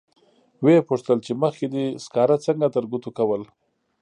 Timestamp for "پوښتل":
0.89-1.17